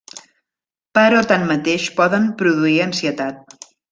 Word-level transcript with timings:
Però 0.99 1.19
tanmateix 1.33 1.85
poden 2.01 2.27
produir 2.41 2.81
ansietat. 2.87 3.57